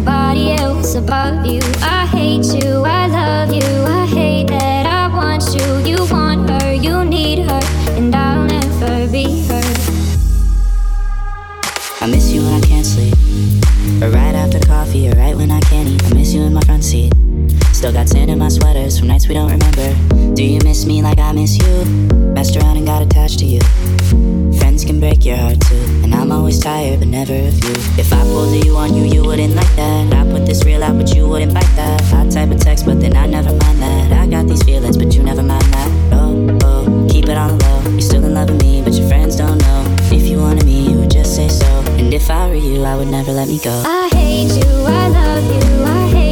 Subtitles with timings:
[0.00, 1.60] nobody else above you.
[1.82, 5.66] I hate you, I love you, I hate that I want you.
[5.84, 7.60] You want her, you need her,
[7.98, 9.62] and I'll never be her.
[12.00, 13.14] I miss you when I can't sleep,
[14.02, 16.02] or right after coffee, or right when I can't eat.
[16.04, 17.12] I miss you in my front seat.
[17.72, 20.34] Still got sand in my sweaters from nights we don't remember.
[20.34, 21.84] Do you miss me like I miss you?
[22.32, 23.60] Messed around and got attached to you.
[24.80, 27.74] Friends can break your heart too, and I'm always tired, but never of you.
[28.00, 30.14] If I pulled you on you, you wouldn't like that.
[30.14, 32.00] I put this real out, but you wouldn't bite that.
[32.14, 34.12] I type a text, but then I never mind that.
[34.12, 35.90] I got these feelings, but you never mind that.
[36.14, 37.90] Oh, oh, keep it on low.
[37.90, 39.84] You're still in love with me, but your friends don't know.
[40.10, 41.66] If you wanted me, you would just say so.
[41.98, 43.82] And if I were you, I would never let me go.
[43.84, 46.29] I hate you, I love you, I hate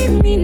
[0.00, 0.39] give me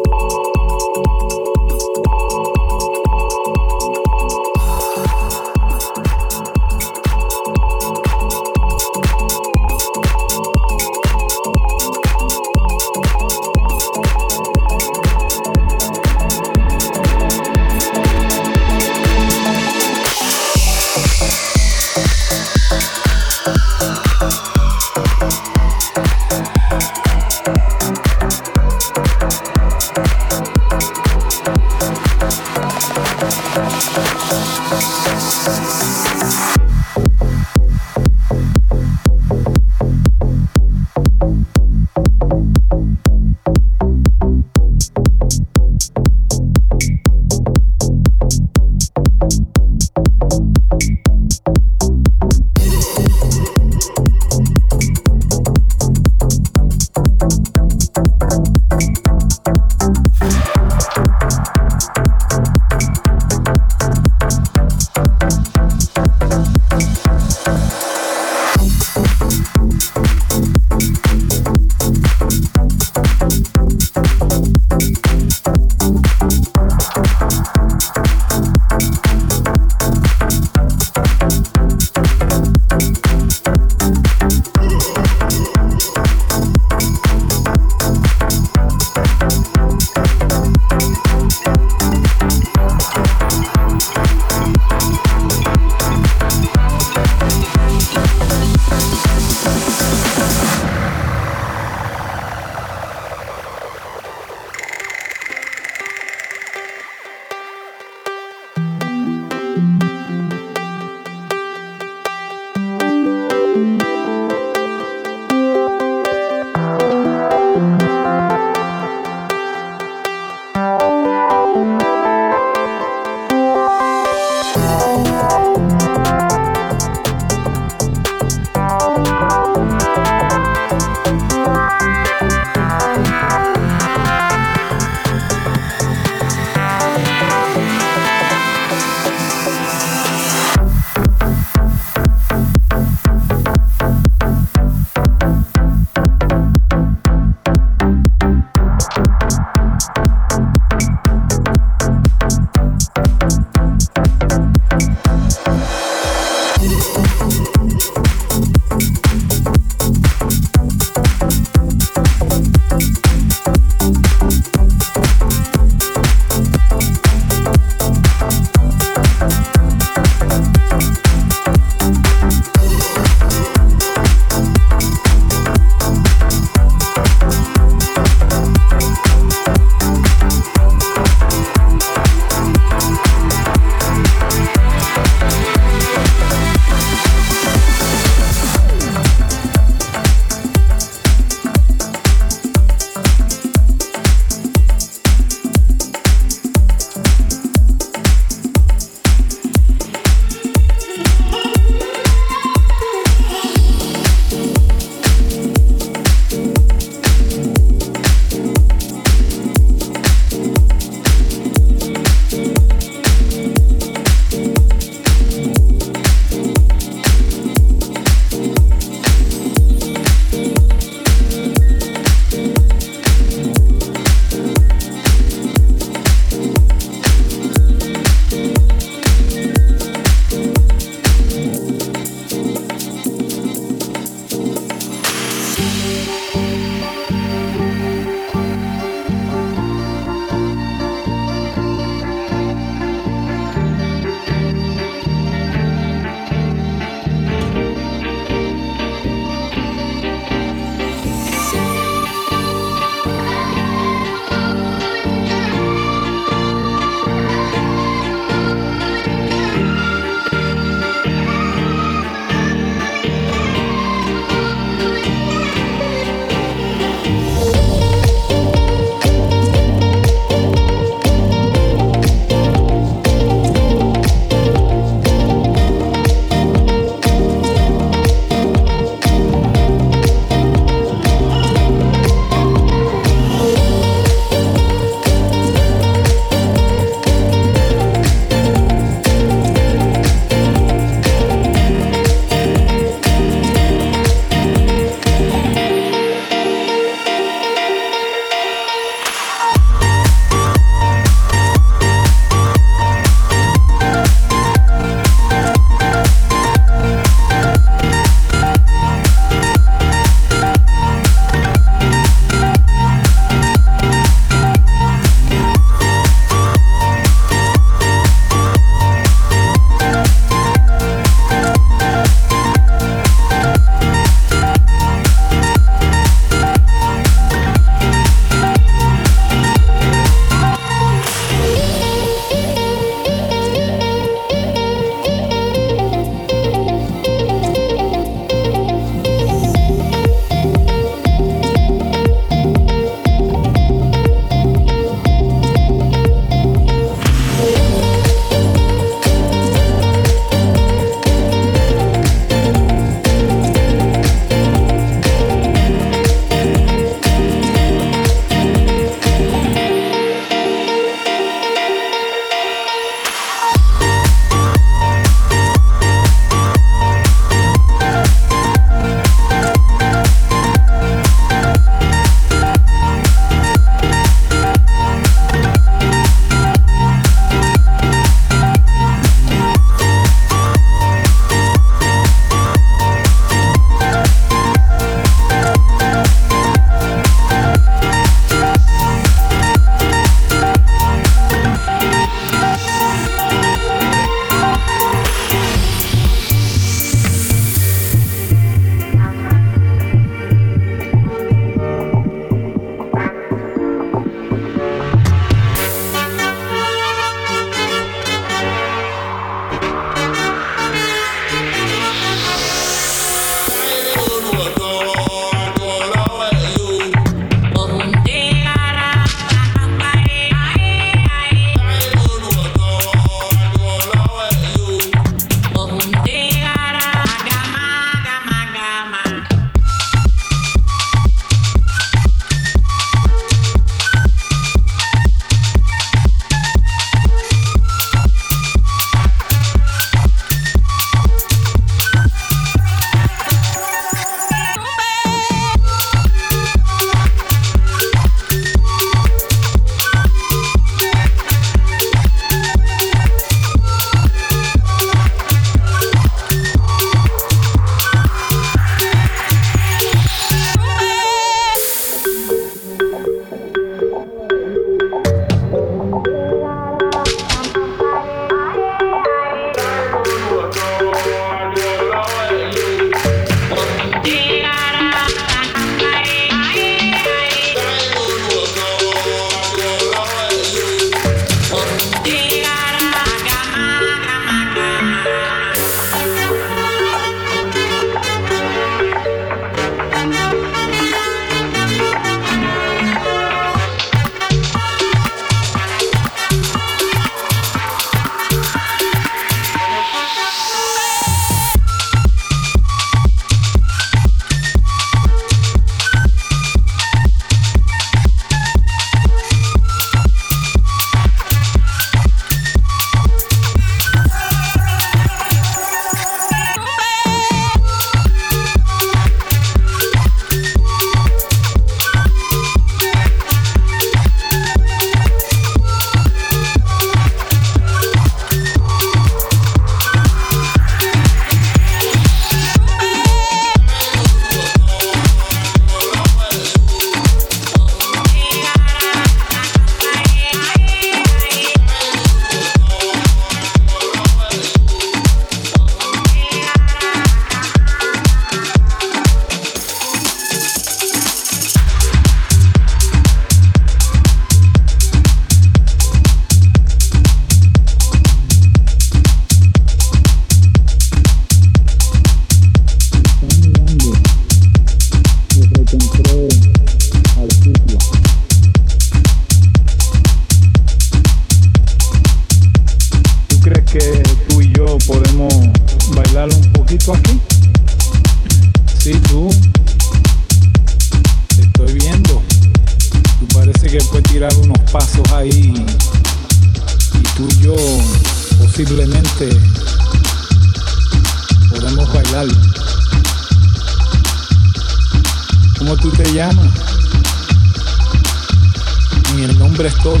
[599.84, 600.00] todos.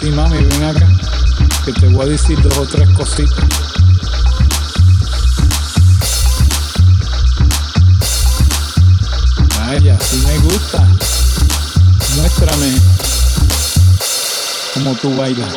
[0.00, 0.88] Sí, mami, ven acá,
[1.64, 3.44] que te voy a decir dos o tres cositas.
[9.58, 10.86] Vaya, si me gusta,
[12.16, 12.72] muéstrame
[14.74, 15.52] cómo tú bailas.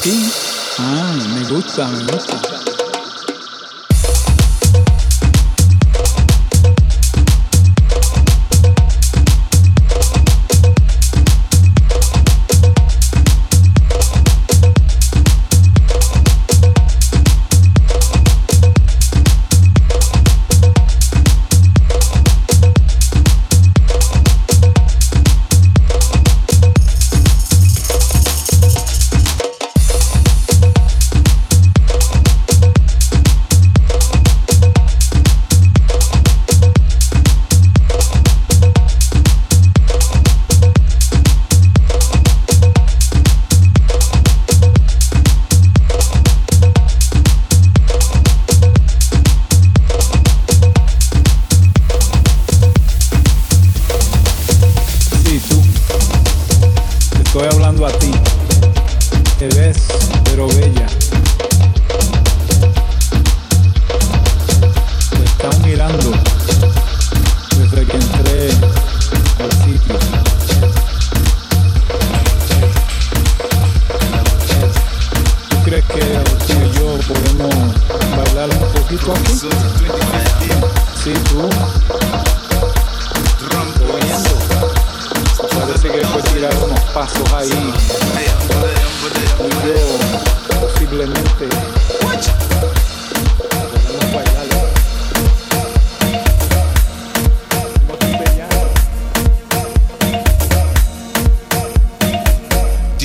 [0.00, 0.32] Martín.
[0.78, 2.59] Ah, me gusta, me gusta.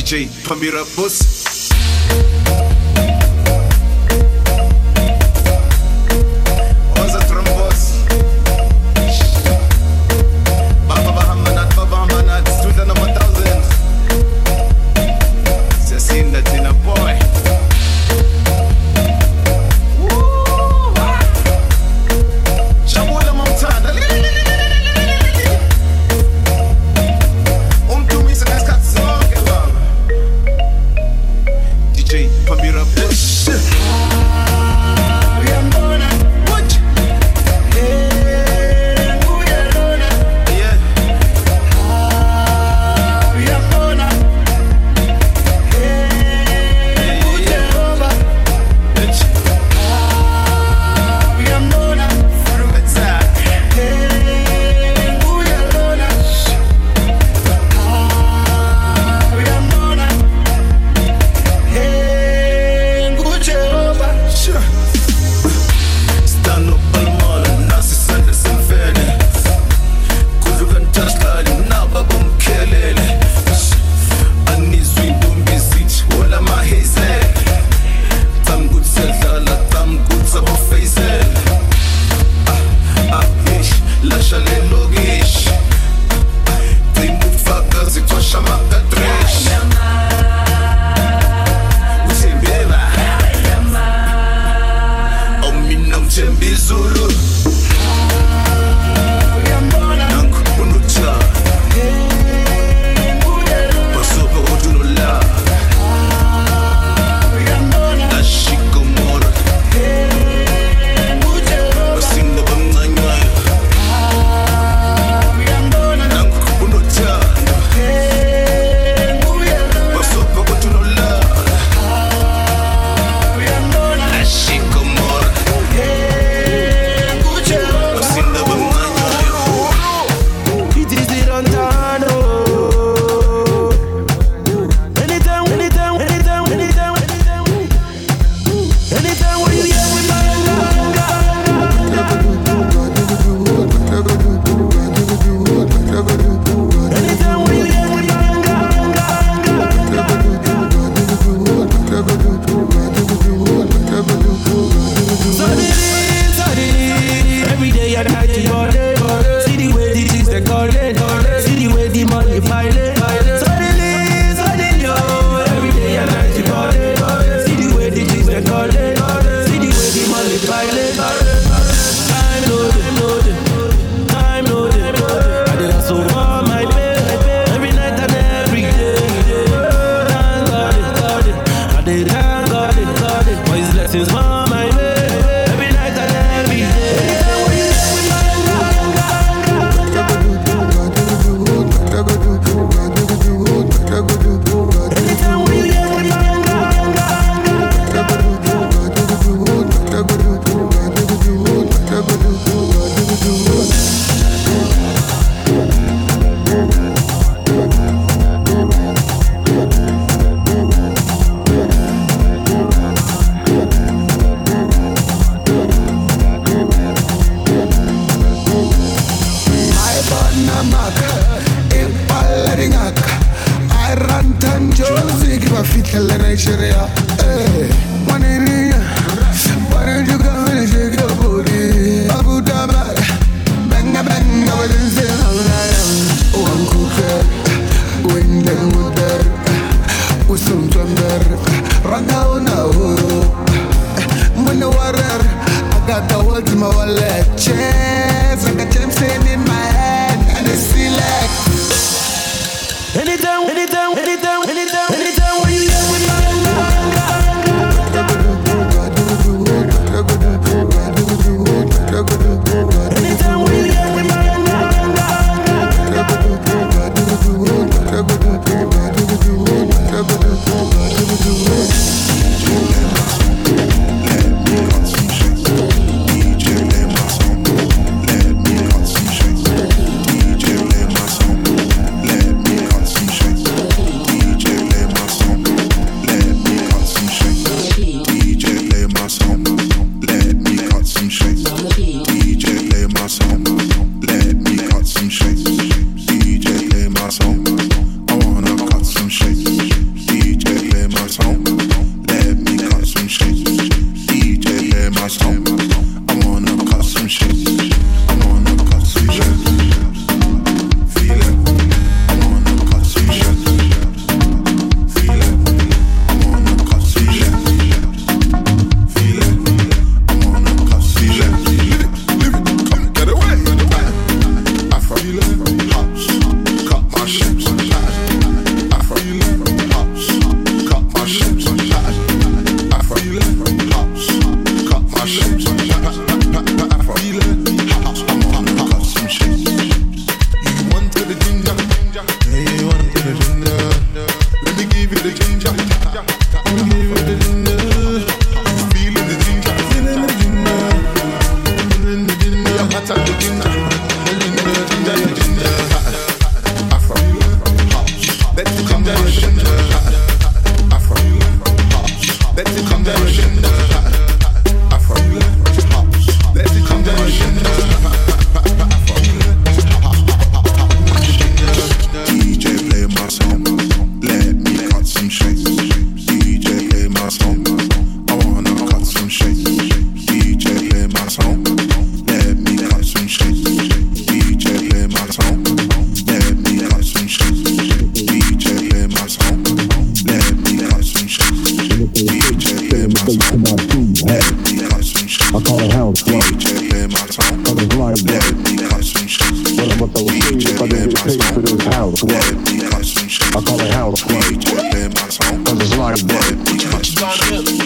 [0.05, 0.29] DJ.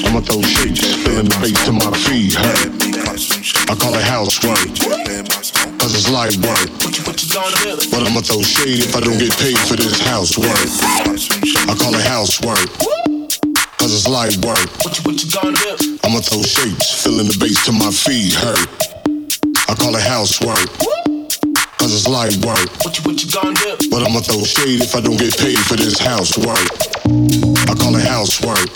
[0.06, 2.70] I'ma throw shapes, feeling the bass to my feet hurt.
[3.70, 4.42] I call it it's
[6.42, 6.70] work.
[7.92, 10.50] But I'ma throw shade if I don't get paid for this housework.
[11.70, 12.99] I call it housework,
[24.72, 26.62] If I don't get paid for this housework.
[27.68, 28.70] I call it housework,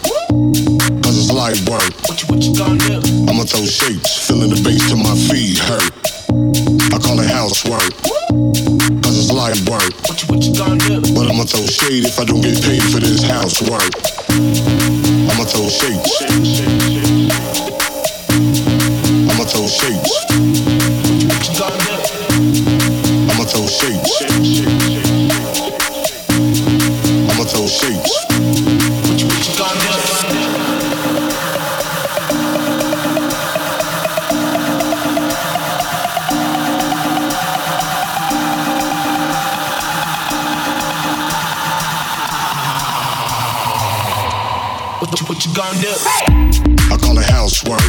[46.88, 47.84] I call it housework.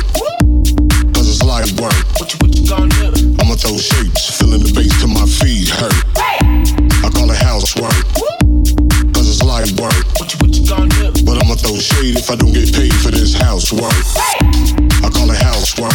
[1.14, 1.94] Cause it's light work.
[2.18, 3.14] What you put your gun up.
[3.38, 5.94] I'ma throw shapes, feeling the bass to my feet hurt.
[7.06, 7.94] I call it housework.
[9.14, 9.94] Cause it's light work.
[10.18, 11.14] What you, what you gon' do?
[11.22, 13.94] But I'ma throw shade if I don't get paid for this housework.
[15.06, 15.94] I call it housework.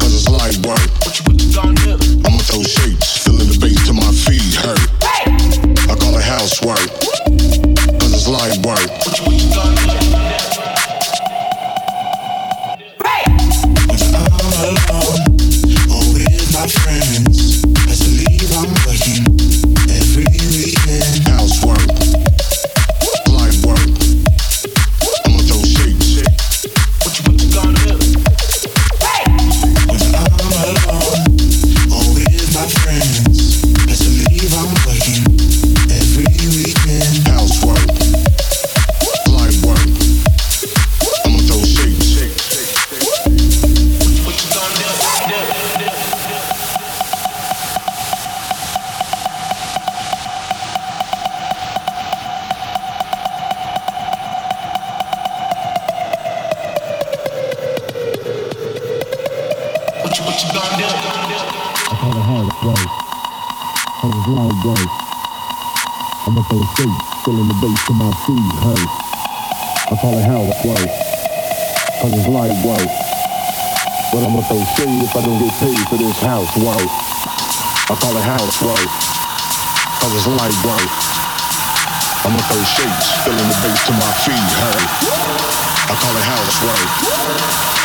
[0.00, 0.80] Cause it's light work.
[1.04, 2.00] But you put the gun up.
[2.24, 4.80] I'ma throw shapes, feeling the bass to my feet hurt.
[5.92, 6.88] I call it housework.
[8.00, 9.29] Cause it's light work.
[60.10, 62.90] I call it hard work.
[64.02, 64.90] Cause it's loud work.
[66.26, 68.82] I'ma throw shade, feeling the bass to my feet hey.
[69.86, 70.90] I call it hard work.
[72.02, 72.90] Cause it's light work.
[74.10, 76.90] But I'ma throw shade if I don't get paid for this house work.
[77.86, 78.90] I call it house work.
[80.02, 80.90] Cause it's light work.
[82.26, 84.82] I'ma throw shades, feeling the bass to my feet hey.
[85.86, 86.88] I call it house work.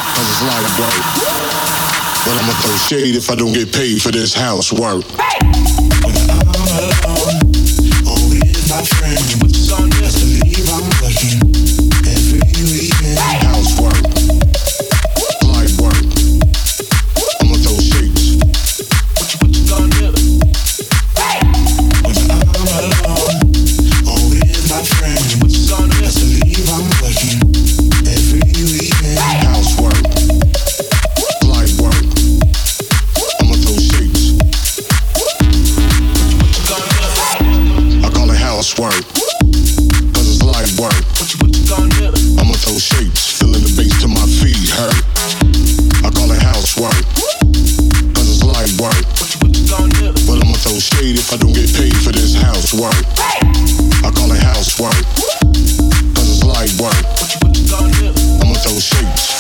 [0.09, 1.64] Cause it's light work.
[2.25, 5.05] But I'ma throw shade if I don't get paid for this house work.
[51.05, 52.95] Shade if I don't get paid for this housework.
[54.01, 54.97] I call it housework,
[56.17, 57.05] cause it's light work.
[58.41, 59.34] I'ma throw shades,